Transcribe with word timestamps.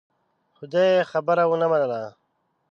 خو 0.55 0.63
دې 0.73 0.85
يې 0.93 1.01
خبره 1.11 1.43
ونه 1.47 1.67
منله. 1.71 2.01